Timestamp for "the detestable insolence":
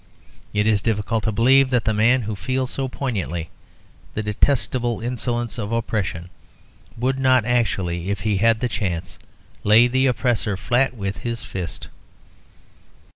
4.15-5.59